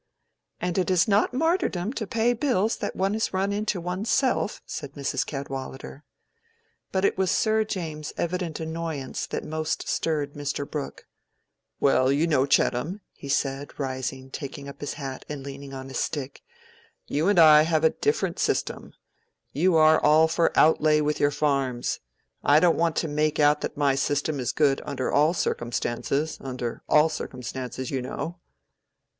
[0.59, 4.59] "And it is not martyrdom to pay bills that one has run into one's self,"
[4.65, 5.23] said Mrs.
[5.27, 6.03] Cadwallader.
[6.91, 10.67] But it was Sir James's evident annoyance that most stirred Mr.
[10.67, 11.05] Brooke.
[11.79, 15.99] "Well, you know, Chettam," he said, rising, taking up his hat and leaning on his
[15.99, 16.41] stick,
[17.05, 18.93] "you and I have a different system.
[19.53, 21.99] You are all for outlay with your farms.
[22.43, 27.07] I don't want to make out that my system is good under all circumstances—under all
[27.09, 28.39] circumstances, you know."